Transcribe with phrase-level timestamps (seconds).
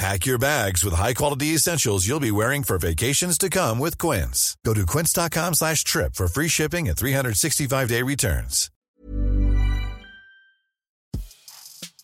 [0.00, 4.56] Pack your bags with high-quality essentials you'll be wearing for vacations to come with Quince.
[4.64, 8.70] Go to quince.com slash trip for free shipping and 365-day returns.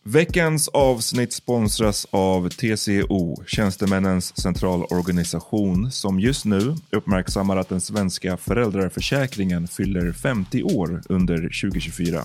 [0.05, 9.69] Veckans avsnitt sponsras av TCO, Tjänstemännens centralorganisation, som just nu uppmärksammar att den svenska föräldraförsäkringen
[9.69, 12.25] fyller 50 år under 2024.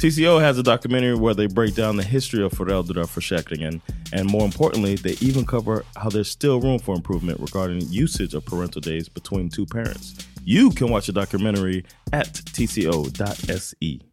[0.00, 3.80] TCO has a documentary where they break down the history of föräldraförsäkringen
[4.12, 8.44] and more importantly, they even cover how there's still room for improvement regarding usage of
[8.44, 10.14] parental days between two parents.
[10.44, 14.11] You can watch the documentary at tco.se.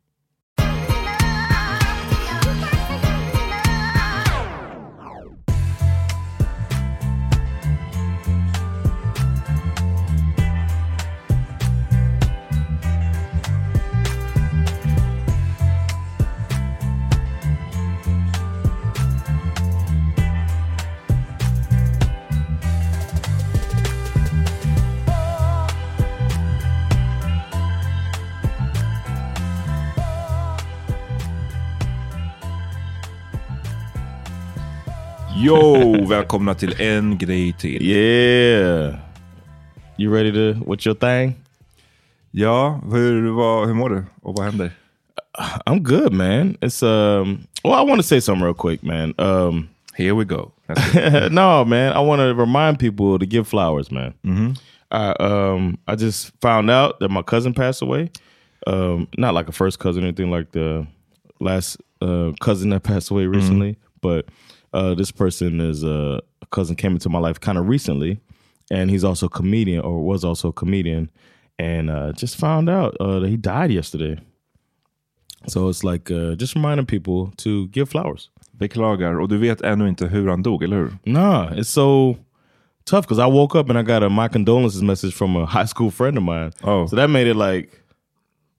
[35.50, 37.84] Yo, välkomna till en grej till.
[37.84, 38.96] Yeah.
[39.98, 41.36] You ready to, what's your thing?
[42.32, 44.72] Ja, hur, vad, hur mår du och vad händer?
[45.66, 46.58] I'm good, man.
[46.62, 47.48] It's um.
[47.64, 49.14] Well, I want to say something real quick, man.
[49.18, 50.52] Um, Here we go.
[51.32, 51.94] no, man.
[51.94, 54.14] I want to remind people to give flowers, man.
[54.24, 54.56] Mm -hmm.
[54.92, 58.10] I um I just found out that my cousin passed away.
[58.68, 60.86] Um, not like a first cousin or anything like the
[61.40, 64.26] last uh, cousin that passed away recently, but
[64.74, 68.20] uh, this person is uh, a cousin came into my life kind of recently,
[68.72, 71.10] and he's also a comedian or was also a comedian,
[71.58, 74.18] and uh, just found out uh, that he died yesterday.
[75.48, 78.30] So it's like uh, just reminding people to give flowers.
[78.58, 79.22] Beklagar.
[79.22, 80.92] Och du vet ännu inte hur han dog, eller hur?
[81.06, 82.18] Nah, it's so
[82.86, 85.66] tough because I woke up and I got a my condolences message from a high
[85.68, 86.52] school friend of mine.
[86.64, 86.88] Oh.
[86.88, 87.70] so that made it like,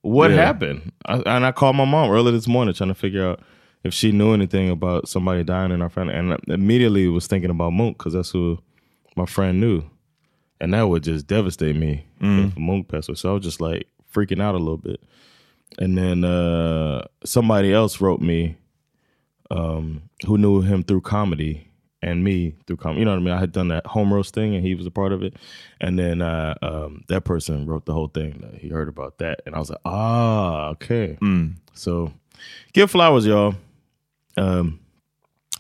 [0.02, 0.46] what Yeah.
[0.46, 0.92] happened?
[1.06, 3.40] I, and I called my mom early this morning trying to figure out
[3.82, 7.50] if she knew anything about somebody dying in our family, and I immediately was thinking
[7.50, 8.58] about Monk because that's who
[9.16, 9.82] my friend knew,
[10.60, 12.04] and that would just devastate me
[12.48, 13.16] if Monk passed away.
[13.16, 15.02] So I was just like freaking out a little bit,
[15.78, 18.56] and then uh, somebody else wrote me
[19.50, 21.66] um, who knew him through comedy
[22.02, 23.00] and me through comedy.
[23.00, 23.34] You know what I mean?
[23.34, 25.34] I had done that home roast thing and he was a part of it.
[25.80, 28.58] And then uh, um, that person wrote the whole thing.
[28.58, 29.42] He heard about that.
[29.44, 31.18] And I was like, ah, okay.
[31.74, 32.12] So
[32.72, 33.54] give flowers, y'all.
[34.36, 34.78] Um,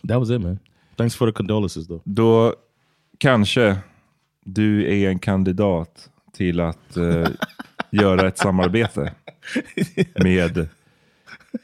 [0.08, 0.58] that was it man.
[0.96, 2.02] Thanks for the condolences though.
[2.04, 2.54] Då
[3.18, 3.76] kanske
[4.44, 7.28] du är en kandidat till att eh,
[7.90, 9.12] göra ett samarbete
[10.24, 10.68] med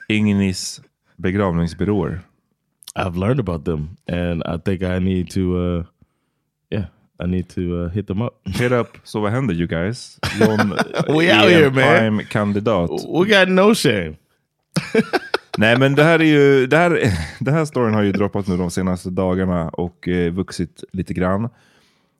[0.08, 0.80] Ignis
[1.16, 2.20] begravningsbyråer.
[2.98, 5.84] I've learned about them and I think I need to uh
[6.70, 6.84] yeah,
[7.20, 8.40] I need to uh, hit them up.
[8.44, 10.18] Hit up, så vad händer you guys?
[10.40, 10.70] John
[11.08, 11.98] We out here, man.
[11.98, 12.90] prime kandidat.
[12.90, 14.16] We got no shame.
[15.58, 16.90] Nej men det här är ju, det här,
[17.44, 21.48] det här storyn har ju droppat nu de senaste dagarna och eh, vuxit lite grann.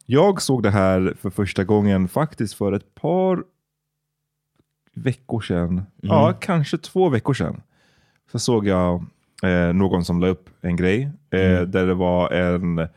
[0.07, 3.45] Jag såg det här för första gången faktiskt för ett par
[4.95, 5.83] veckor sedan.
[6.03, 7.63] Ja, kanske två veckor sedan.
[8.33, 9.05] Så såg jag
[9.43, 12.89] eh, någon som la upp en grej eh, där det var en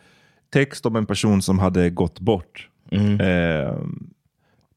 [0.50, 2.70] text om en person som hade gått bort.
[2.92, 3.78] Eh,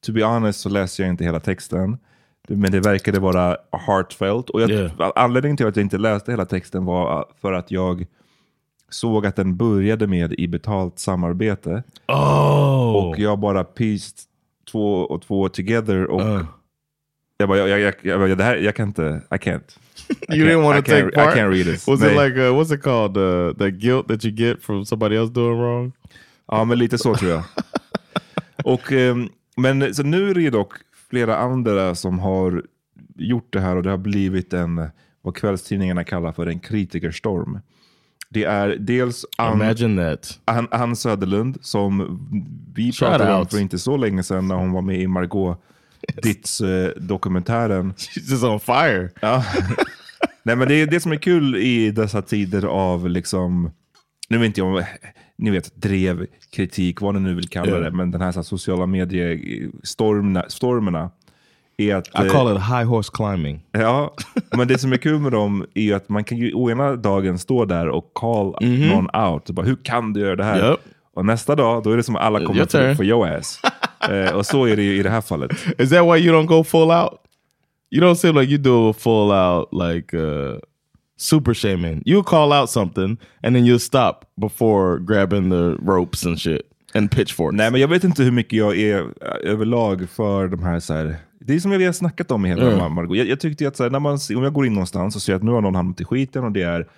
[0.06, 1.98] to be honest så läste jag inte hela texten.
[2.48, 3.56] Men det verkade vara
[3.86, 4.50] heartfelt.
[4.50, 5.12] Och jag, Yeah.
[5.14, 8.06] Anledningen till att jag inte läste hela texten var för att jag
[8.90, 11.82] såg att den började med i betalt samarbete.
[12.08, 12.96] Oh.
[12.96, 14.18] Och jag bara pieced
[14.70, 16.06] två och två together.
[16.06, 16.44] Och Uh.
[17.38, 19.78] jag bara, jag, jag, jag, jag, det här, jag kan inte, I can't.
[20.28, 21.36] I you didn't want to take part.
[21.36, 21.86] I can't read this.
[21.86, 22.10] Was Nej.
[22.10, 23.16] it like uh, what's it called?
[23.16, 25.92] Uh, the guilt that you get from somebody else doing wrong?
[26.46, 27.42] Ja, men lite så tror jag.
[28.64, 30.72] och, ehm, men så nu är det ju dock
[31.12, 32.62] flera andra som har
[33.16, 34.88] gjort det här och det har blivit en,
[35.22, 37.58] vad kvällstidningarna kallar för en kritikerstorm.
[38.28, 39.62] Det är dels Ann.
[40.44, 42.20] Ann, Ann Söderlund som
[42.74, 43.50] vi Shout pratade om out.
[43.50, 45.62] för inte så länge sedan när hon var med i Margot
[46.22, 47.94] Ditz-dokumentären.
[47.96, 49.10] She's just on fire.
[49.20, 49.44] Ja.
[50.42, 53.70] Nej, men det är det som är kul i dessa tider av, liksom,
[54.28, 54.84] nu vet inte jag om,
[55.36, 58.44] ni vet, drev, kritik, vad ni nu vill kalla det, men den här, så här
[58.44, 61.10] sociala medier-stormerna stormerna
[61.76, 62.08] är att...
[62.08, 63.64] I eh, call it high horse climbing.
[63.72, 64.14] Ja,
[64.56, 66.96] men det som är kul med dem är ju att man kan ju å ena
[66.96, 69.48] dagen stå där och call någon out.
[69.48, 70.70] Och bara, Hur kan du göra det här?
[70.70, 70.80] Yep.
[71.14, 73.60] Och nästa dag, då är det som att alla kommer till för your ass.
[74.10, 75.50] eh, och så är det ju i det här fallet.
[75.78, 77.12] Is that why you don't go full out?
[77.90, 80.58] You don't seem like you do a full out like uh,
[81.22, 82.02] super shaming.
[82.06, 86.62] You call out something and then you'll stop before grabbing the ropes and shit
[86.94, 87.56] and pitchforks.
[87.56, 90.94] Nej, men jag vet inte hur mycket jag är eh, överlag för de här, så
[90.94, 92.94] här det är som vi har snackat om i hela Mm.
[92.94, 93.16] Margot.
[93.16, 95.34] Jag, jag tyckte att så här, när man, om jag går in någonstans och ser
[95.34, 96.88] att nu har någon hamnat i skiten och det är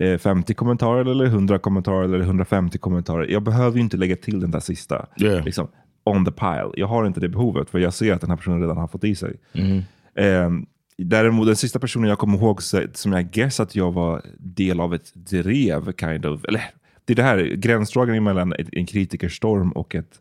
[0.00, 3.26] eh, 50 kommentarer eller 100 kommentarer eller 150 kommentarer.
[3.26, 5.06] Jag behöver ju inte lägga till den där sista.
[5.16, 5.44] Yeah.
[5.44, 5.68] Liksom,
[6.04, 6.70] on the pile.
[6.74, 9.04] Jag har inte det behovet för jag ser att den här personen redan har fått
[9.04, 9.36] i sig.
[9.52, 9.82] Mm-hmm.
[10.14, 10.50] Eh,
[10.98, 14.94] däremot den sista personen jag kommer ihåg som jag guess att jag var del av
[14.94, 16.44] ett drev, kind of.
[16.44, 16.64] Eller,
[17.04, 20.20] det är det här gränsdragningen mellan en kritikerstorm och ett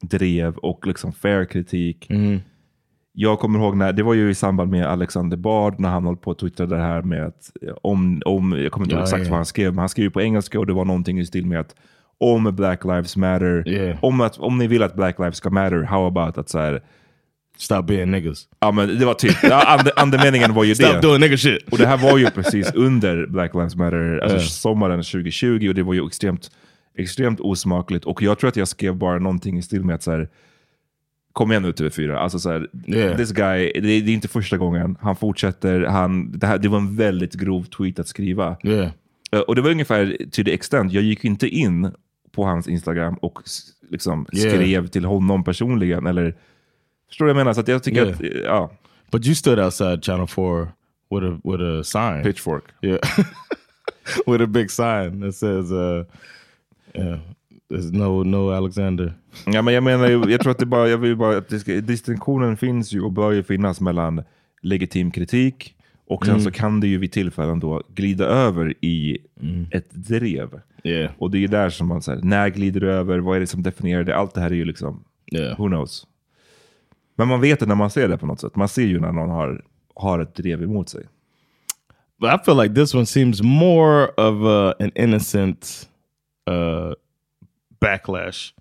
[0.00, 2.08] drev och liksom fair kritik.
[3.16, 6.16] Jag kommer ihåg när, det var ju i samband med Alexander Bard när han höll
[6.16, 9.04] på att twittra det här med att eh, om, om jag kommer inte ihåg Ja,
[9.04, 9.30] exakt ja.
[9.30, 11.46] vad han skrev, men han skrev ju på engelska och det var någonting i stil
[11.46, 11.74] med att
[12.18, 13.98] om Black Lives Matter, Yeah.
[14.02, 16.82] om, att, om ni vill att Black Lives ska matter, how about att så här,
[17.56, 18.48] Stop being niggas.
[18.60, 21.00] ja men det var typ, ande, andemeningen var ju Stop det.
[21.00, 21.68] doing nigga shit.
[21.70, 24.42] Och det här var ju precis under Black Lives Matter, alltså Ja.
[24.42, 26.50] sommaren 2020 och det var ju extremt,
[26.98, 28.04] extremt osmakligt.
[28.04, 30.28] Och jag tror att jag skrev bara någonting i stil med att så här,
[31.32, 33.16] kom igen nu TV4, alltså så här, Yeah.
[33.16, 36.78] this guy, det, det är inte första gången, han fortsätter, han, det, här, det var
[36.78, 38.56] en väldigt grov tweet att skriva.
[38.64, 38.88] Yeah.
[39.32, 41.90] Eh, Och det var ungefär till the extent, jag gick inte in
[42.32, 43.38] på hans Instagram och
[43.90, 44.54] liksom Yeah.
[44.54, 46.06] skrev till honom personligen.
[46.06, 46.34] Eller,
[47.14, 47.62] förstår du vad jag menar?
[47.62, 48.14] Så jag tycker Yeah.
[48.14, 48.70] att, ja,
[49.10, 50.68] But you stood outside Channel 4
[51.10, 52.22] with a with a sign.
[52.22, 52.64] pitchfork.
[52.82, 52.98] Yeah.
[54.26, 56.04] with a big sign that says uh
[56.94, 57.18] yeah,
[57.70, 59.12] there's no no Alexander.
[59.46, 62.56] Ja, men jag menar, jag tror att det bara, jag vill bara att ska, distinktionen
[62.56, 64.22] finns ju och bör ju finnas mellan
[64.62, 65.74] legitim kritik
[66.06, 69.18] och sen så kan det ju vid tillfällen då glida över i
[69.70, 70.60] ett drev.
[70.84, 71.12] Yeah.
[71.18, 73.18] Och det är ju där som man säger, när glider det över?
[73.18, 74.16] Vad är det som definierar det?
[74.16, 75.58] Allt det här är ju liksom, Yeah.
[75.58, 76.06] who knows?
[77.16, 78.56] Men man vet det när man ser det på något sätt.
[78.56, 81.06] Man ser ju när någon har, har ett drev emot sig.
[82.20, 85.88] But I feel like this one seems more of uh, an innocent
[86.50, 86.94] uh,
[87.80, 88.54] backlash,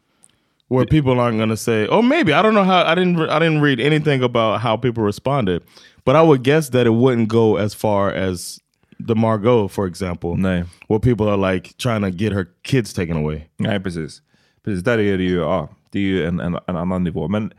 [0.68, 3.30] where people aren't going to say, "Oh, maybe I don't know how." I didn't.
[3.30, 5.62] I didn't read anything about how people responded,
[6.04, 8.60] but I would guess that it wouldn't go as far as
[9.00, 10.66] the Margot, for example, Nej.
[10.88, 13.48] where people are like trying to get her kids taken away.
[13.60, 14.22] Nej, precis.
[14.64, 17.28] Precis, där är det ju, ja, det är ju en, en, en annan nivå.
[17.28, 17.52] Men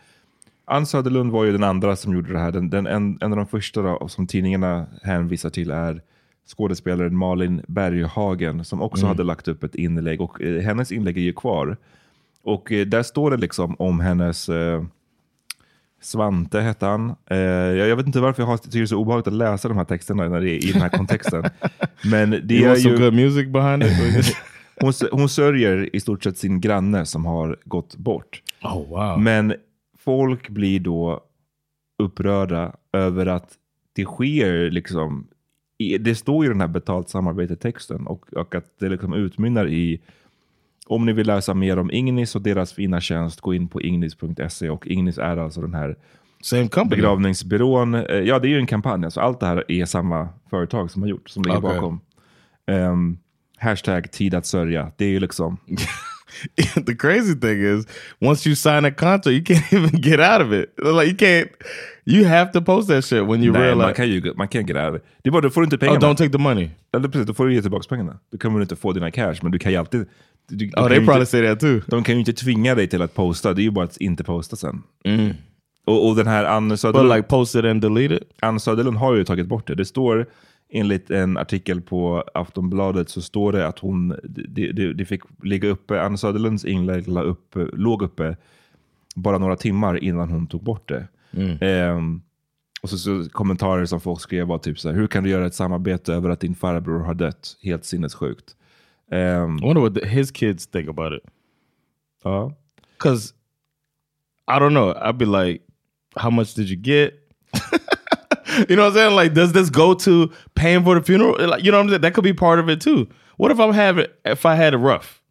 [0.67, 2.53] Ann Söderlund var ju den andra som gjorde det här.
[2.53, 6.03] Den, den, en, en av de första då, som tidningarna hänvisar till är
[6.47, 11.23] skådespelaren Malin Berghagen som också hade lagt upp ett inlägg och eh, hennes inlägg är
[11.23, 11.77] ju kvar.
[12.43, 14.85] Och eh, där står det liksom om hennes eh,
[16.05, 17.15] Svante hette han.
[17.31, 19.77] Eh, jag, vet inte varför jag har, tycker det är så obehagligt att läsa de
[19.77, 21.45] här texterna när det är i den här kontexten.
[22.05, 24.37] Men det You är ju, good music behind it?
[24.81, 28.43] hon, hon sörjer i stort sett sin granne som har gått bort.
[28.63, 29.21] oh wow.
[29.21, 29.55] Men
[30.05, 31.25] folk blir då
[32.03, 33.53] upprörda över att
[33.93, 35.27] det sker liksom,
[35.79, 40.01] i- det står i den här betalt samarbete-texten och, och att det liksom utmynnar i
[40.87, 44.71] om ni vill läsa mer om Ignis och deras fina tjänst, gå in på ignis.se
[44.71, 45.97] och Ignis är alltså den här
[46.43, 46.89] Same company.
[46.97, 47.95] begravningsbyrån.
[47.95, 49.05] Eh, Ja, det är ju en kampanj.
[49.05, 51.75] Alltså allt det här är samma företag som har gjort, som ligger Okej.
[51.75, 52.01] bakom.
[52.67, 53.19] Ehm,
[53.57, 54.93] hashtag tid att sörja.
[54.97, 55.57] Det är ju liksom...
[56.87, 57.87] the crazy thing is,
[58.21, 60.75] once you sign a contract, you can't even get out of it.
[60.79, 61.51] Like you can't.
[62.07, 63.87] You have to post that shit when you Nej, realize.
[63.87, 64.99] man kan ju man kan gräva.
[65.23, 65.99] Det är bara, då får du inte oh, pengarna.
[66.01, 66.71] don't take the money.
[66.97, 68.19] Eller precis, då får du ge tillbaka pengarna.
[68.33, 70.07] Då kommer du inte få dina cash, men du kan ju alltid...
[70.49, 71.81] Du, du Oh, they probably inte, say that too.
[71.87, 74.25] de kan ju inte tvinga dig till att posta, det är ju bara att inte
[74.25, 74.83] posta sen.
[75.87, 76.69] Och, och den här Ann Mm.
[76.69, 78.23] But Söderlund, like post it and delete it.
[78.41, 79.75] Ann Söderlund har ju tagit bort det.
[79.75, 80.27] Det står
[80.75, 85.69] enligt en artikel på Aftonbladet så står det att hon, det, det, det fick ligga
[85.69, 88.37] uppe, Ann Söderlunds inlägg upp, låg uppe
[89.15, 91.07] bara några timmar innan hon tog bort det.
[91.61, 92.23] Ehm,
[92.83, 95.47] och så, så kommentarer som folk skrev var typ så här, hur kan du göra
[95.47, 97.57] ett samarbete över att din farbror har dött?
[97.63, 98.57] Helt sinnessjukt.
[99.11, 101.31] Ehm, I wonder what the, his kids think about it.
[102.25, 102.53] ja.
[102.99, 103.35] Cause
[104.47, 104.95] I don't know.
[104.97, 105.65] I'd be like,
[106.17, 107.15] how much did you get?
[108.69, 109.17] you know what I'm saying?
[109.17, 111.37] Like, does this go to paying for the funeral?
[111.49, 112.01] Like, you know what I'm saying?
[112.03, 113.09] That could be part of it too.
[113.37, 115.23] What if I'm having if I had a rough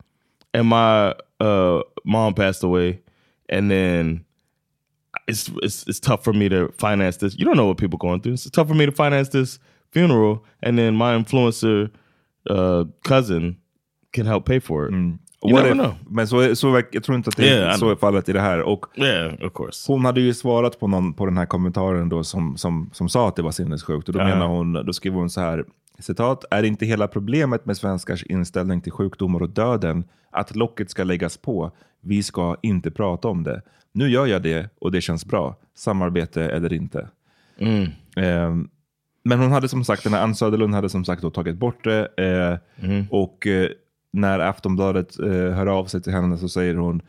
[0.54, 3.02] and my uh mom passed away
[3.50, 4.26] and then
[5.28, 7.38] it's it's it's tough for me to finance this.
[7.38, 8.34] You don't know what people going through.
[8.34, 9.60] It's tough for me to finance this
[9.92, 11.90] funeral and then my influencer
[12.50, 13.58] uh cousin
[14.12, 14.92] can help pay for it.
[14.92, 15.20] You
[15.52, 15.94] What if- know.
[16.10, 18.40] Men så, så, jag tror inte att det Yeah, är så är fallet i det
[18.42, 18.62] här.
[18.62, 19.92] Och Yeah, of course.
[19.92, 23.28] Hon hade ju svarat på, någon, på den här kommentaren då som, som, som sa
[23.28, 24.08] att det var sinnessjukt.
[24.08, 24.26] Och då, Ja.
[24.26, 25.66] menar hon, då skrev hon så här,
[26.00, 31.04] citat, är inte hela problemet med svenskars inställning till sjukdomar och döden att locket ska
[31.04, 31.72] läggas på?
[32.02, 33.62] Vi ska inte prata om det.
[33.92, 35.56] Nu gör jag det och det känns bra.
[35.78, 37.08] Samarbete eller inte.
[38.16, 38.68] Ehm,
[39.26, 42.08] men hon hade som sagt, den här Ann Söderlund hade som sagt tagit bort det.
[42.18, 42.58] Eh,
[43.10, 43.70] Och eh,
[44.14, 47.02] när Aftonbladet eh, hör av sig till henne så säger hon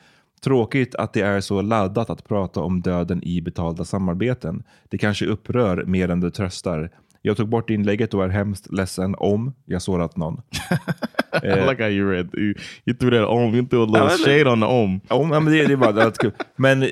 [0.44, 4.62] Tråkigt att det är så laddat att prata om döden i betalda samarbeten.
[4.88, 6.90] Det kanske upprör mer än det tröstar.
[7.22, 10.42] Jag tog bort inlägget och är hemskt ledsen om jag sårat någon.
[11.42, 12.34] I like how you read.
[12.34, 13.54] You, you threw that om.
[13.54, 15.00] You threw a little shade on the om.
[15.08, 16.32] Om, men det, det var det var kul.
[16.56, 16.88] Men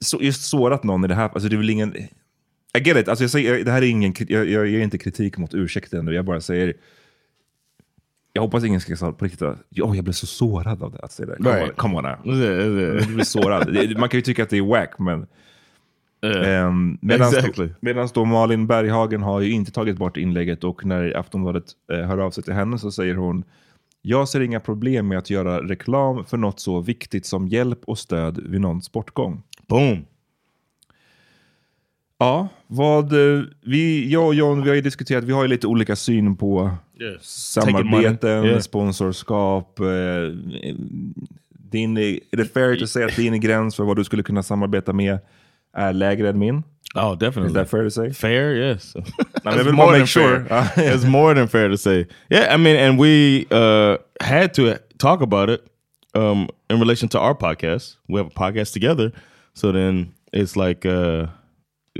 [0.00, 1.96] så, just sårat någon i det här, alltså det är väl ingen...
[1.96, 5.38] I get it, alltså jag säger, det här är ingen, jag, jag ger inte kritik
[5.38, 6.74] mot ursäkten jag bara säger...
[8.36, 10.98] Jag hoppas ingen ska säga på riktigt att oh, jag blev så sårad av det.
[10.98, 11.36] Att säga det.
[11.36, 11.68] Come, Right.
[11.70, 12.16] on, come on now.
[12.24, 13.98] Du blir sårad.
[13.98, 15.26] Man kan ju tycka att det är wack, men...
[16.22, 17.68] Um, Medan Exactly.
[18.14, 22.30] då Malin Berghagen har ju inte tagit bort inlägget och när Aftonbladet eh, hör av
[22.30, 23.44] sig till henne så säger hon
[24.02, 27.98] Jag ser inga problem med att göra reklam för något så viktigt som hjälp och
[27.98, 29.42] stöd vid någon sportgång.
[29.68, 30.04] Boom.
[32.24, 35.66] Ja, vad eh, vi, jag och John, vi har ju diskuterat, vi har ju lite
[35.66, 38.44] olika syn på Taking samarbeten.
[38.44, 38.60] Yeah.
[38.60, 39.80] sponsorskap.
[39.80, 39.86] Eh,
[41.70, 44.92] din, är det fair to säga att din gräns för vad du skulle kunna samarbeta
[44.92, 45.18] med
[45.76, 46.62] är lägre än min?
[46.94, 47.54] Oh, Is definitely.
[47.54, 48.12] that fair to say?
[48.12, 48.56] fair?
[48.56, 48.94] Yes.
[49.44, 50.44] vill bara more than sure.
[50.44, 50.94] fair.
[50.94, 52.06] it's more than fair to say.
[52.30, 55.60] Yeah, I mean, and we uh, had to talk about it
[56.14, 57.96] um, in relation to our podcast.
[58.08, 59.12] We have a podcast together,
[59.54, 61.26] so then it's like uh,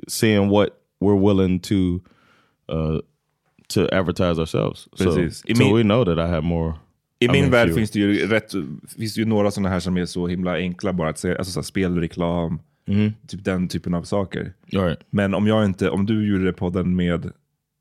[0.08, 0.68] seeing what
[1.00, 2.00] we're willing to
[2.68, 3.00] uh,
[3.68, 4.88] to advertise ourselves.
[4.94, 5.42] So, Precis.
[5.46, 6.74] I so we know that I have more.
[7.20, 8.52] I I min mean, värld finns det ju rätt,
[8.98, 11.52] finns det ju några sådana här som är så himla enkla bara att säga, alltså
[11.52, 12.60] så här, spelreklam,
[13.26, 14.52] typ den typen av saker.
[14.66, 14.98] Right.
[15.10, 17.32] Men om jag inte, om du gjorde podden med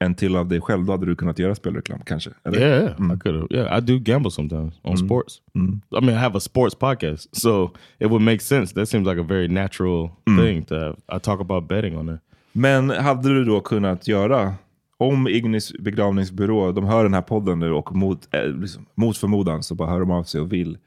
[0.05, 2.29] en till av dig själv, då hade du kunnat göra spelreklam kanske?
[2.43, 2.59] Eller?
[2.59, 3.47] Yeah, yeah, I could have.
[3.49, 5.41] Yeah, I do gamble sometimes on sports.
[5.55, 8.73] I mean, I have a sports podcast, so it would make sense.
[8.73, 10.95] That seems like a very natural thing to have.
[11.17, 12.19] I talk about betting on there.
[12.51, 14.53] Men hade du då kunnat göra,
[14.97, 19.63] om Ignis begravningsbyrå, de hör den här podden nu och mot, eh, liksom, mot förmodan
[19.63, 20.77] så bara hör de av sig och vill.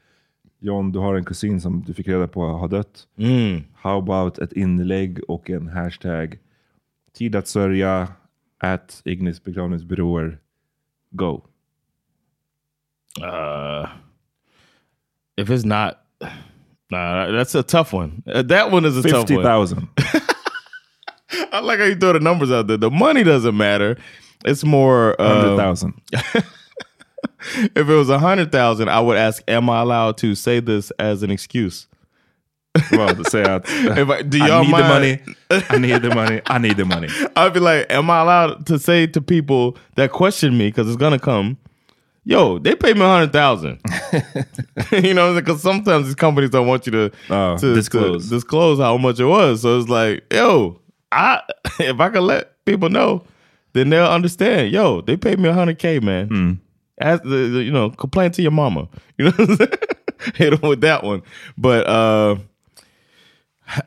[0.61, 3.07] John, du har en kusin som du fick reda på har dött.
[3.75, 6.39] How about ett inlägg och en hashtag?
[7.19, 8.09] Tid att sörja,
[8.61, 10.39] at Ignis begravningsbyråer.
[11.15, 11.45] Go.
[13.23, 13.89] Uh,
[15.37, 16.05] if it's not,
[16.91, 18.23] nah, that's a tough one.
[18.27, 19.43] Uh, that one is a tough one.
[19.43, 19.89] 50,000.
[21.53, 22.77] I like how you throw the numbers out there.
[22.77, 23.97] The money doesn't matter.
[24.45, 25.21] It's more.
[25.21, 26.01] Uh, 100,000.
[26.13, 30.91] if it was a hundred thousand, I would ask, "Am I allowed to say this
[30.99, 31.87] as an excuse?"
[33.31, 33.69] Säga att
[33.99, 35.19] If I- do y'all need the money,
[35.71, 37.09] I need the money, I need the money.
[37.37, 40.97] I'd be like, am I allowed to say to people that question me because it's
[41.01, 41.57] gonna come?
[42.25, 43.79] Yo, they pay me a hundred thousand.
[44.93, 48.25] you know, because sometimes these companies don't want you to, Oh, to disclose.
[48.29, 49.63] to disclose how much it was.
[49.63, 50.81] So it's like, yo,
[51.13, 51.41] I
[51.79, 53.23] if I can let people know,
[53.75, 54.73] then they'll understand.
[54.73, 56.29] Yo, they paid me a hundred k, man.
[56.29, 56.53] Hmm.
[56.99, 58.89] As the, the- you know, complain to your mama.
[59.19, 59.47] You know,
[60.35, 61.23] hit them with that one.
[61.57, 62.37] But uh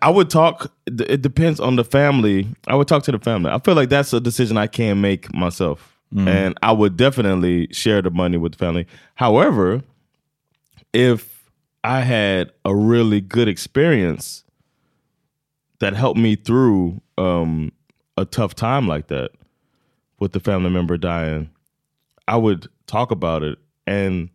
[0.01, 0.71] I would talk.
[0.87, 2.47] It depends on the family.
[2.67, 3.51] I would talk to the family.
[3.51, 8.01] I feel like that's a decision I can't make myself, and I would definitely share
[8.01, 8.87] the money with the family.
[9.15, 9.81] However,
[10.91, 11.49] if
[11.83, 14.43] I had a really good experience
[15.79, 17.71] that helped me through um,
[18.17, 19.31] a tough time like that
[20.19, 21.49] with the family member dying,
[22.27, 23.57] I would talk about it
[23.87, 24.29] and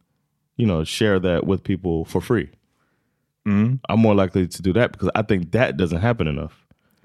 [0.57, 2.51] you know share that with people for free.
[3.47, 6.53] I'm more likely to do that because I think that doesn't happen enough.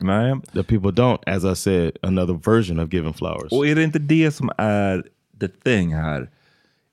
[0.02, 0.42] Nej.
[0.54, 3.52] That people don't, as I said, another version of giving flowers.
[3.52, 5.04] Och är det inte det som är
[5.40, 6.30] the thing här?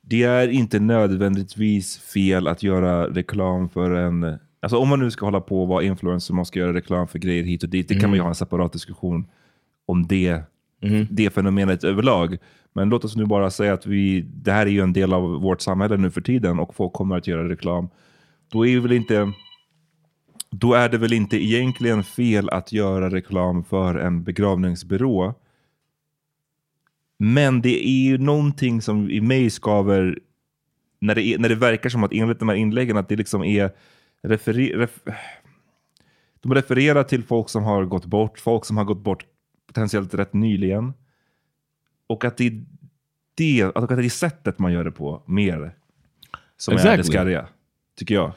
[0.01, 4.39] Det är inte nödvändigtvis fel att göra reklam för en...
[4.61, 7.19] Alltså om man nu ska hålla på och vara influencer, man ska göra reklam för
[7.19, 7.89] grejer hit och dit.
[7.89, 9.27] Det kan man ju ha en separat diskussion
[9.87, 10.41] om det,
[11.11, 12.39] det fenomenet överlag.
[12.73, 15.23] Men låt oss nu bara säga att vi, det här är ju en del av
[15.23, 17.89] vårt samhälle nu för tiden och folk kommer att göra reklam.
[18.49, 19.33] Då är väl inte...
[20.51, 25.35] Då är det väl inte egentligen fel att göra reklam för en begravningsbyrå.
[27.19, 30.19] Men det är ju någonting som i mig skaver
[31.01, 33.45] när det, är, när det verkar som att enligt de här inläggen att det liksom
[33.45, 33.71] är
[34.23, 35.01] referer, ref,
[36.41, 39.25] de refererar till folk som har gått bort, folk som har gått bort
[39.67, 40.93] potentiellt rätt nyligen.
[42.07, 42.65] Och att det är
[43.35, 45.75] det, att det är sättet man gör det på mer
[46.57, 46.97] som är Exactly.
[46.97, 47.49] det skarriga,
[47.97, 48.33] tycker jag.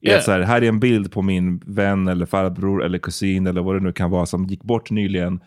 [0.00, 0.22] Yeah.
[0.22, 3.76] så här, här är en bild på min vän eller farbror eller kusin eller vad
[3.76, 5.40] det nu kan vara som gick bort nyligen.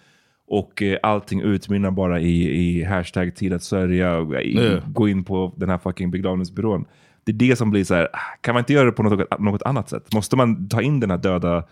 [0.48, 4.18] Och eh, allting utmynnar bara i, i hashtag tid att sörja.
[4.18, 4.90] och I, Yeah.
[4.90, 6.86] Gå in på den här fucking begravningsbyrån.
[7.24, 8.08] Det är det som blir så här,
[8.42, 10.14] kan man inte göra det på något, något annat sätt?
[10.14, 11.64] Måste man ta in den här döda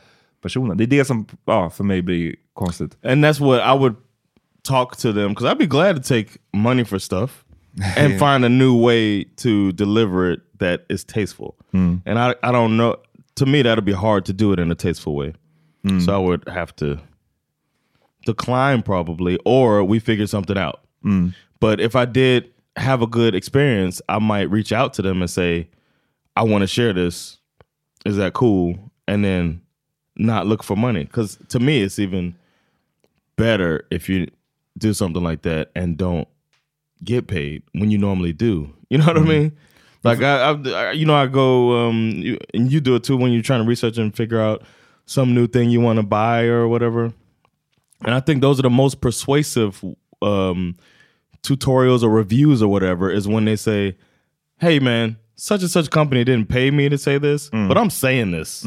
[0.41, 0.77] personen?
[0.77, 2.97] Det är det som ja, för mig blir konstigt.
[3.03, 3.95] and that's what I would
[4.67, 7.44] talk to them because I'd be glad to take money for stuff
[7.97, 11.55] and find a new way to deliver it that is tasteful.
[11.71, 11.97] Hmm.
[12.05, 12.97] And I, I don't know.
[13.35, 15.33] To me, that'd be hard to do it in a tasteful way.
[15.83, 15.99] Hmm.
[15.99, 16.99] So I would have to
[18.25, 20.81] decline probably, or we figure something out.
[21.01, 21.29] Hmm.
[21.59, 25.29] But if I did have a good experience, I might reach out to them and
[25.29, 25.69] say,
[26.35, 27.37] I want to share this.
[28.05, 28.91] Is that cool?
[29.07, 29.61] And then
[30.15, 31.03] not look for money.
[31.03, 32.35] Because to me, it's even
[33.35, 34.27] better if you
[34.77, 36.27] do something like that and don't
[37.05, 38.73] get paid when you normally do.
[38.89, 39.51] You know what I mean?
[40.03, 43.31] Like I, I, you know, I go um, you, and you do it too when
[43.31, 44.61] you're trying to research and figure out
[45.05, 47.11] some new thing you want to buy or whatever.
[48.03, 49.83] And I think those are the most persuasive
[50.21, 50.75] um,
[51.41, 53.95] tutorials or reviews or whatever is when they say,
[54.59, 58.31] "Hey, man, such and such company didn't pay me to say this, but I'm saying
[58.31, 58.63] this."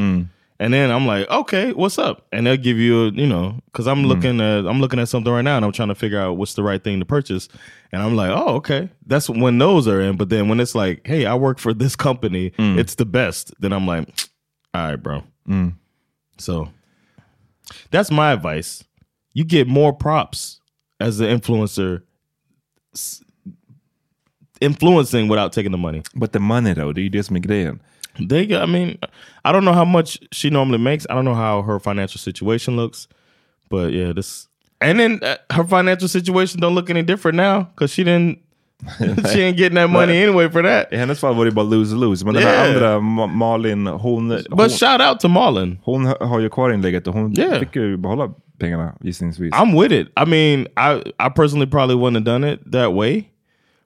[0.61, 2.27] And then I'm like, okay, what's up?
[2.33, 4.07] And they'll give you, a, you know, because I'm mm.
[4.07, 6.55] looking at I'm looking at something right now, and I'm trying to figure out what's
[6.55, 7.49] the right thing to purchase.
[7.92, 10.16] And I'm like, oh, okay, that's when those are in.
[10.16, 12.77] But then when it's like, hey, I work for this company, mm.
[12.77, 13.55] it's the best.
[13.61, 14.09] Then I'm like,
[14.75, 15.23] all right, bro.
[15.49, 15.75] Mm.
[16.38, 16.68] So
[17.90, 18.83] that's my advice.
[19.35, 20.61] You get more props
[20.99, 22.03] as an influencer,
[24.61, 26.03] influencing without taking the money.
[26.16, 27.81] But the money though, det är ju det som är grejen.
[28.18, 28.98] They, I mean,
[29.44, 31.07] I don't know how much she normally makes.
[31.11, 33.09] I don't know how her financial situation looks,
[33.70, 34.48] but yeah, this.
[34.81, 38.38] And then uh, her financial situation don't look any different now because she didn't.
[39.33, 40.88] she ain't getting that money anyway for that.
[40.92, 42.24] I hennes fall var det bara lose-lose.
[42.24, 42.74] Men den här Yeah.
[42.74, 45.78] andra, Ma- Malin, hon, hon, But shout out to Marlon.
[45.83, 47.59] hon har ju kvar inlägget och hon Yeah.
[47.59, 49.52] fick ju behålla pengarna gissningsvis.
[49.54, 50.07] I'm with it.
[50.16, 53.24] I mean, I I personally probably wouldn't have done it that way,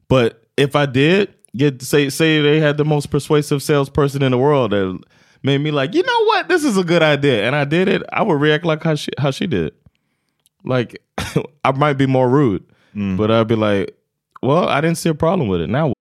[0.09, 4.39] but if I did, get say say they had the most persuasive salesperson in the
[4.39, 5.01] world that
[5.43, 8.03] made me like, you know what, this is a good idea, and I did it,
[8.13, 9.73] I would react like how she how she did.
[10.65, 11.03] Like,
[11.65, 13.17] I might be more rude, mm.
[13.17, 13.97] but I'd be like,
[14.43, 15.69] well, I didn't see a problem with it.
[15.69, 15.93] Now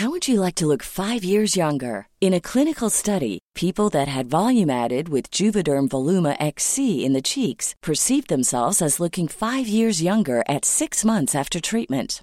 [0.00, 2.06] How would you like to look five years younger?
[2.22, 7.20] In a clinical study, people that had volume added with Juvederm Voluma XC in the
[7.20, 12.22] cheeks perceived themselves as looking five years younger at six months after treatment.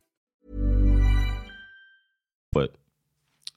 [2.55, 2.71] But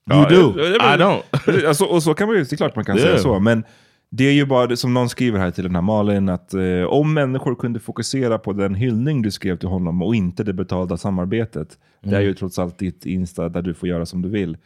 [0.07, 0.61] Ja, you do.
[0.61, 1.67] eh, eh, I don't.
[1.69, 3.09] alltså, och så kan man ju, det är klart man kan Yeah.
[3.09, 3.65] säga så, men
[4.11, 6.83] det är ju bara det som någon skriver här till den här Malin, att eh,
[6.89, 10.97] om människor kunde fokusera på den hyllning du skrev till honom och inte det betalda
[10.97, 11.79] samarbetet.
[12.03, 12.25] Det är Mm.
[12.27, 14.57] ju trots allt ditt Insta där du får göra som du vill.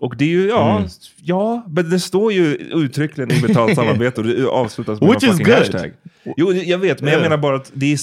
[0.00, 0.88] Och det är ju, ja, Mm.
[1.22, 5.30] ja, men det står ju uttryckligen i betalt samarbete och det avslutas med Which is
[5.30, 5.54] fucking good.
[5.54, 5.92] hashtag.
[6.36, 7.30] Jo, jag vet, men jag Yeah.
[7.30, 7.98] menar bara att det, är,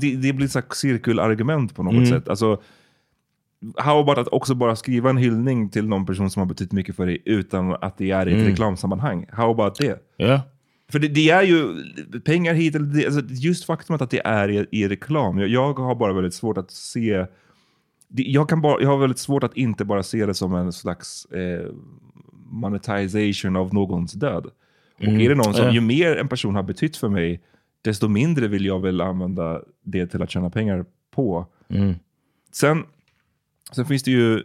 [0.00, 2.06] det, det blir ett slags cirkelargument på något Mm.
[2.06, 2.28] sätt.
[2.28, 2.60] Alltså,
[3.76, 6.96] how about att också bara skriva en hyllning till någon person som har betytt mycket
[6.96, 8.48] för dig utan att det är i ett Mm.
[8.50, 9.26] reklamsammanhang?
[9.32, 9.98] How about det?
[10.18, 10.40] Yeah.
[10.92, 11.74] För det, det är ju
[12.24, 15.38] pengar hit eller det, alltså just faktumet att det är i, i reklam.
[15.38, 17.26] Jag, jag har bara väldigt svårt att se
[18.08, 20.72] det, jag, kan bara, jag har väldigt svårt att inte bara se det som en
[20.72, 21.66] slags eh,
[22.50, 24.46] monetization av någons död.
[24.96, 25.20] Och Mm.
[25.20, 27.40] är det någon som, ju mer en person har betytt för mig,
[27.82, 31.46] desto mindre vill jag väl använda det till att tjäna pengar på.
[31.68, 31.94] Mm.
[32.52, 32.84] Sen,
[33.72, 34.42] sen finns det ju,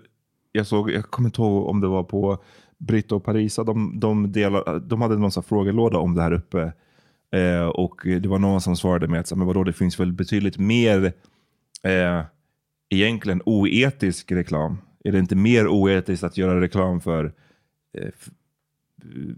[0.51, 2.43] jag såg, jag kommer inte ihåg om det var på
[2.77, 6.73] Britta och Parisa, de, de, delar, de hade någon sån frågelåda om det här uppe.
[7.31, 10.57] Eh, och det var någon som svarade med att, men vadå, det finns väl betydligt
[10.57, 11.13] mer
[11.83, 12.23] eh,
[12.89, 14.77] egentligen oetisk reklam.
[15.03, 17.33] Är det inte mer oetiskt att göra reklam för
[17.97, 18.09] eh,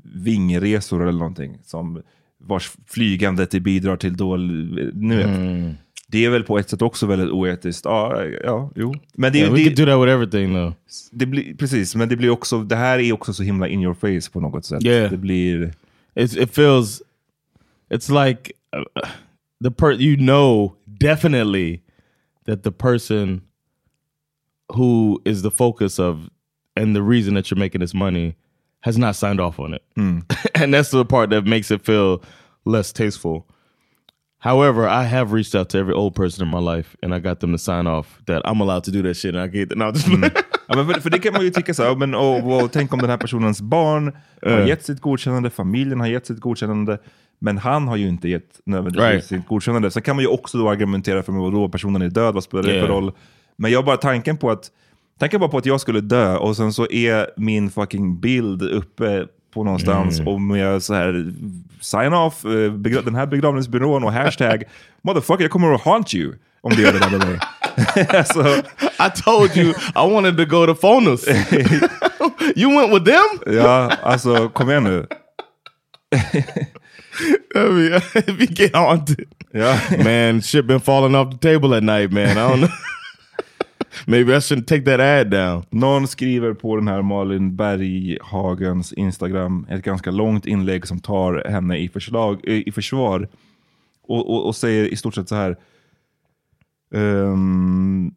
[0.03, 1.57] vingresor eller någonting?
[1.63, 2.01] Som
[2.37, 4.79] vars flygande bidrar till dålig...
[4.79, 5.27] Eh, nu vet.
[5.27, 5.73] Mm.
[6.11, 7.85] Det är väl på ett sätt också väldigt oetiskt.
[7.85, 8.95] Ja, ja jo.
[9.13, 10.73] Men det, Yeah, we det, could do that with everything though.
[11.11, 13.93] det blir, precis, men det blir också, det här är också så himla in your
[13.93, 14.83] face på något sätt.
[14.83, 15.11] Yeah.
[15.11, 15.73] Det blir...
[16.15, 17.01] It's, it feels,
[17.89, 19.09] it's like uh,
[19.63, 21.81] the per you know definitely
[22.45, 23.41] that the person
[24.73, 26.29] who is the focus of
[26.75, 28.35] and the reason that you're making this money
[28.81, 29.83] has not signed off on it,
[30.55, 32.21] and that's the part that makes it feel
[32.65, 33.45] less tasteful.
[34.41, 37.39] However, I have reached out to every old person in my life, and I got
[37.39, 39.35] them to sign off that I'm allowed to do that shit.
[39.35, 40.07] And I get no, just
[40.67, 42.93] Ja, men för, för det kan man ju tycka så här, men, och, och, tänk
[42.93, 44.11] om den här personens barn
[44.43, 46.97] har gett sitt godkännande, familjen har gett sitt godkännande,
[47.39, 49.25] men han har ju inte gett nödvändigtvis Right.
[49.25, 49.91] sitt godkännande.
[49.91, 52.69] Sen kan man ju också då argumentera för, vadå, personen är död, vad spelar det
[52.73, 52.87] Yeah.
[52.87, 53.11] för roll?
[53.55, 54.71] Men jag bara tanken på att,
[55.19, 59.25] tanken bara på att jag skulle dö och sen så är min fucking bild uppe
[59.53, 60.33] på någonstans Mm.
[60.33, 61.33] och med så här
[61.81, 62.71] sign off, eh,
[63.03, 64.63] den här begravningsbyrån och hashtag
[65.03, 67.39] motherfucker jag kommer att haunt you om du gör det där med mig.
[68.19, 68.47] alltså,
[68.79, 71.27] I told you I wanted to go to Fonus.
[72.55, 73.55] you went with them?
[73.55, 75.07] ja, alltså kom igen nu.
[77.55, 79.75] I mean, if you get haunted, Ja.
[80.03, 82.37] man, shit been falling off the table at night, man.
[82.37, 82.69] I don't know.
[84.07, 85.63] Maybe I shouldn't take that ad down.
[85.69, 91.77] Någon skriver på den här Malin Berghagens Instagram ett ganska långt inlägg som tar henne
[91.77, 93.27] i, förslag, eh, i försvar
[94.07, 95.57] och, och, och säger i stort sett så här.
[96.91, 98.15] Um,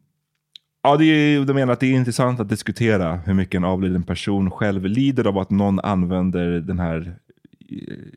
[0.83, 4.03] ja, det är, de menar att det är intressant att diskutera hur mycket en avliden
[4.03, 7.15] person själv lider av att någon använder den här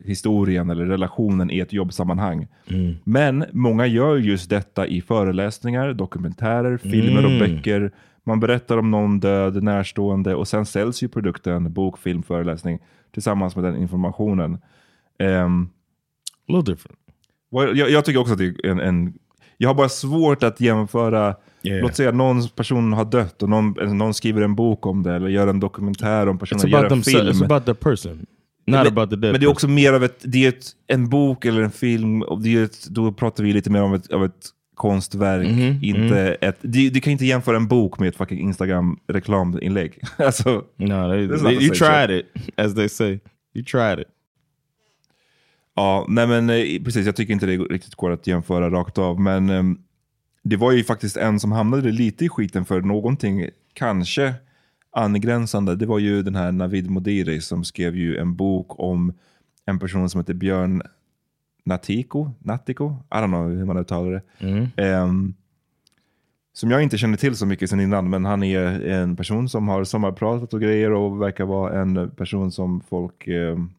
[0.04, 2.46] historien eller relationen i ett jobbsammanhang.
[3.04, 7.90] Men många gör just detta i föreläsningar, dokumentärer, filmer och böcker.
[8.24, 12.78] Man berättar om någon död, närstående och sen säljs ju produkten, bok, film, föreläsning
[13.12, 14.58] tillsammans med den informationen.
[15.18, 15.68] Ehm,
[16.48, 16.98] A little different.
[17.50, 19.12] vad- jag, jag tycker också att det är en, en...
[19.58, 21.82] Jag har bara svårt att jämföra Yeah.
[21.82, 25.28] Låt säga någon person har dött och någon, någon skriver en bok om det eller
[25.28, 27.28] gör en dokumentär om personen, gör en film.
[27.28, 28.26] it's about the person.
[28.66, 30.66] Not men, about the dead men det är också mer av ett, det är ett,
[30.87, 33.94] en bok eller en film, och det är ett, då pratar vi lite mer om
[33.94, 35.48] ett, av ett konstverk.
[35.48, 39.98] Mhm, inte ett, du, du kan inte jämföra en bok med ett fucking Instagram-reklaminlägg.
[40.16, 42.26] alltså, No, they, they- you tried it,
[42.57, 43.18] as they say.
[43.55, 44.07] You tried it.
[45.74, 47.07] Ja, nej men eh, precis.
[47.07, 49.20] Jag tycker inte det riktigt går att jämföra rakt av.
[49.20, 49.79] Men ehm,
[50.42, 54.35] det var ju faktiskt en som hamnade lite i skiten för någonting kanske
[54.96, 55.76] angränsande.
[55.76, 59.12] Det var ju den här Navid Modiri som skrev ju en bok om
[59.64, 60.82] en person som heter Björn
[61.64, 62.30] Natiko.
[62.38, 62.96] Natiko?
[63.11, 64.22] I don't know hur man uttalar det.
[64.76, 65.35] Ehm,
[66.52, 69.68] som jag inte känner till så mycket sen innan, men han är en person som
[69.68, 73.70] har sommarpratat och grejer och verkar vara en person som folk ehm,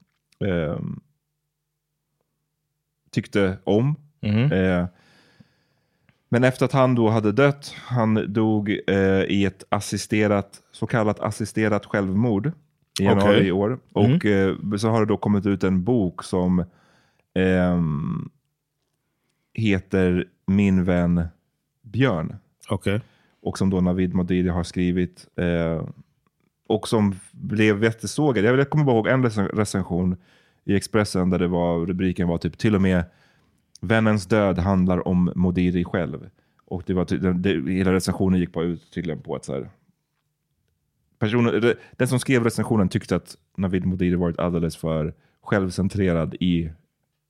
[0.46, 1.00] ehm,
[3.12, 3.96] tyckte om.
[4.52, 4.86] Eh,
[6.30, 11.20] men efter att han då hade dött, han dog eh, i ett assisterat, så kallat
[11.20, 12.52] assisterat självmord
[13.00, 13.48] i januari Okej.
[13.48, 13.80] i år.
[13.94, 16.66] Och eh, så har det då kommit ut en bok som
[17.34, 18.30] ehm,
[19.54, 21.28] heter Min vän
[21.82, 22.36] Björn.
[22.70, 23.00] Okay.
[23.42, 25.28] Och som då Navid Modiri har skrivit.
[25.36, 25.88] Eh,
[26.68, 28.46] och som blev jättesågad.
[28.46, 30.18] Jag, kommer bara ihåg en recen- recension
[30.66, 33.04] i Expressen där det var, rubriken var typ till och med
[33.82, 36.30] Vännens död handlar om Modiri själv.
[36.66, 39.70] Och det var det, det, hela recensionen gick bara ut tydligen på att så här,
[41.20, 46.72] personen, den som skrev recensionen tyckte att Navid Modiri varit alldeles för självcentrerad i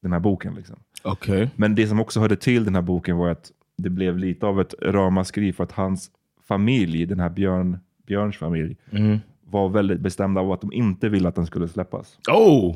[0.02, 0.56] den här boken.
[0.56, 0.76] Liksom.
[1.04, 1.48] Okay.
[1.56, 4.62] Men det som också hörde till den här boken var att det blev lite av
[4.62, 6.12] ett ramaskri för att hans
[6.48, 9.18] familj, den här Björn, Björns familj, Mhm.
[9.42, 12.20] var väldigt bestämda av att de inte ville att den skulle släppas.
[12.30, 12.76] Oh!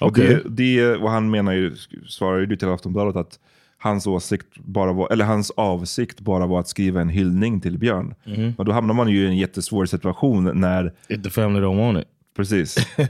[0.00, 0.42] Och, Okej.
[0.44, 1.76] det, det, och han menar ju,
[2.08, 3.38] svarar ju till Aftonbladet att
[3.78, 8.14] hans åsikt bara var, eller hans avsikt bara var att skriva en hyllning till Björn.
[8.24, 8.54] Mhm.
[8.58, 10.92] Och då hamnar man ju i en jättesvår situation när...
[11.08, 12.08] If the family don't want it.
[12.36, 12.76] Precis.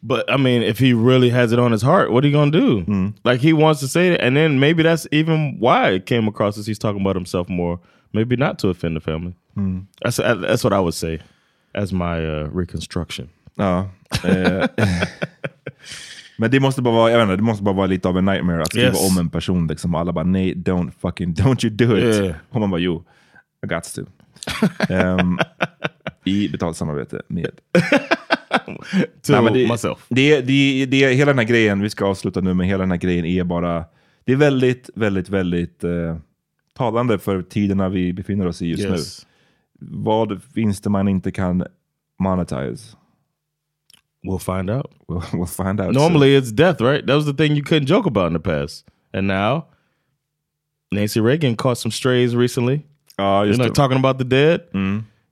[0.00, 2.50] But I mean, if he really has it on his heart, what are you gonna
[2.50, 3.12] do?
[3.24, 6.58] Like he wants to say it, and then maybe that's even why it came across
[6.58, 7.80] as he's talking about himself more.
[8.12, 9.34] Maybe not to offend the family.
[10.02, 11.20] That's that's what I would say
[11.74, 13.30] as my uh, reconstruction.
[13.56, 13.88] Ja.
[14.24, 14.64] Eh,
[16.38, 18.24] men det måste bara vara, jag vet inte, det måste bara vara lite av en
[18.24, 19.10] nightmare att skriva Yes.
[19.12, 19.66] om en person.
[19.66, 22.04] Liksom, alla bara nej, don't fucking, don't you do it.
[22.16, 22.36] Yeah.
[22.50, 23.04] Och man bara jo,
[23.64, 24.02] I got to.
[24.88, 25.38] Ehm,
[26.24, 27.50] I betalt samarbete med
[29.22, 29.98] To Nej, men det, myself.
[30.08, 32.98] Det, det, det, hela den här grejen, vi ska avsluta nu, men hela den här
[32.98, 33.84] grejen är bara,
[34.24, 36.16] det är väldigt, väldigt, väldigt eh,
[36.76, 39.26] talande för tiderna vi befinner oss i just Yes.
[39.80, 39.86] nu.
[40.02, 41.64] Vad finns det man inte kan
[42.18, 42.96] monetize?
[44.26, 44.92] We'll find out.
[45.08, 45.92] We'll, we'll find out.
[45.92, 47.04] Normally it's death, right?
[47.06, 48.84] That was the thing you couldn't joke about in the past.
[49.12, 49.66] And now,
[50.90, 52.84] Nancy Reagan caught some strays recently.
[53.18, 54.66] Ja, You just know, talking about the dead.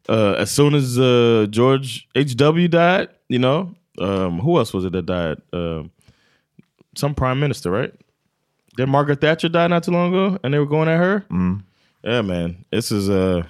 [0.08, 2.68] Uh, as soon as uh, George H.W.
[2.68, 5.38] died, you know, um, who else was it that died?
[5.52, 5.90] Um
[6.96, 7.92] some prime minister, right?
[8.76, 10.38] Did Margaret Thatcher die not too long ago?
[10.44, 11.24] And they were going at her?
[12.04, 12.64] Yeah, man.
[12.70, 13.08] This is...
[13.10, 13.42] Uh,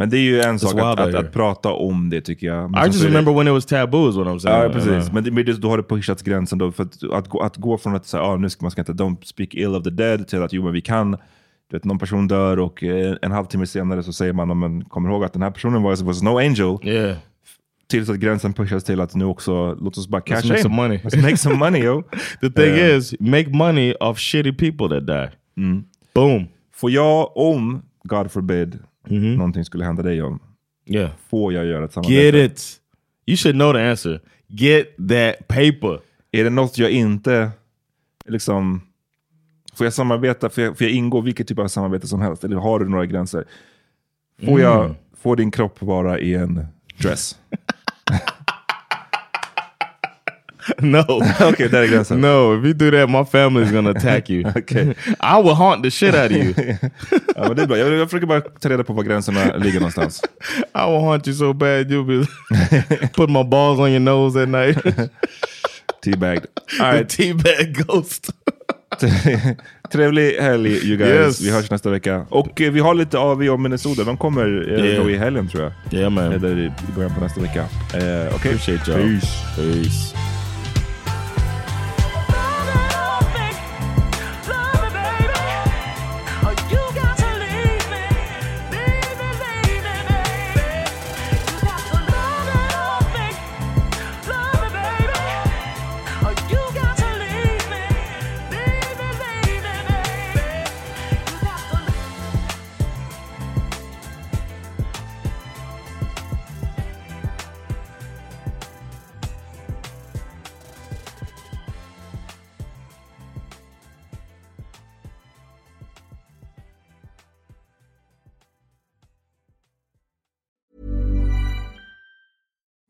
[0.00, 2.70] Men det är ju en sak att, att, att prata om det tycker jag.
[2.70, 4.62] Men I just är det- remember when it was taboo is what I'm saying.
[4.62, 5.12] Ja, precis.
[5.12, 6.58] Men, det, men då har det pushats gränsen.
[6.58, 8.80] Då, för att, att, gå, att gå från att säga ah, nu ska man ska
[8.80, 11.10] inte don't speak ill of the dead till att jo, men vi kan.
[11.10, 14.84] Du vet, någon person dör och eh, en halvtimme senare så säger man, "Ja, men
[14.84, 16.76] kommer ihåg att den här personen was, was no angel.
[16.82, 17.16] yeah.
[17.88, 20.62] Tills att gränsen pushas till att nu också, låt oss bara cash Let's make in.
[20.62, 20.98] some money.
[20.98, 22.02] Let's make some money yo.
[22.40, 25.28] The thing Uh, is, make money off shitty people that die.
[26.14, 26.44] Boom.
[26.74, 30.40] Får jag, om, God forbid, någonting skulle hända dig om,
[30.86, 31.10] Yeah.
[31.28, 32.36] får jag göra ett samarbete?
[32.38, 32.80] Get it.
[33.26, 34.20] You should know the answer.
[34.46, 36.00] Get that paper.
[36.32, 37.50] Är det något jag inte,
[38.26, 38.80] liksom,
[39.74, 42.44] får jag samarbeta, får jag, får jag ingå vilket typ av samarbete som helst?
[42.44, 43.44] Eller har du några gränser?
[44.44, 46.66] Får jag, får din kropp vara i en
[46.98, 47.38] dress?
[50.78, 51.04] no.
[51.40, 52.20] Okej, där är gränsen.
[52.20, 54.50] No, if you do that, my family's gonna attack you.
[54.56, 54.82] Okej.
[55.06, 56.54] I will haunt the shit out of you.
[57.36, 57.78] Ja, men det är bra.
[57.78, 60.22] Jag, jag försöker bara ta reda på var gränserna ligger någonstans.
[60.74, 62.26] I will haunt you so bad you'll be
[63.14, 64.78] put my balls on your nose at night.
[66.04, 66.46] Teabagged.
[66.80, 67.08] All the right.
[67.08, 68.30] teabag ghost.
[69.92, 71.10] Trevlig helg you guys.
[71.10, 71.40] Yes.
[71.40, 72.26] Vi hörs nästa vecka.
[72.28, 74.04] Och eh, vi har lite AV om Minnesota.
[74.04, 75.10] De kommer eh, Yeah.
[75.10, 76.00] i helgen tror jag.
[76.00, 76.32] yeah, man.
[76.32, 77.60] Eller i början på nästa vecka.
[77.60, 78.34] Eh, Okej.
[78.34, 79.20] Appreciate y'all.
[79.20, 79.28] Peace.
[79.56, 80.16] Peace.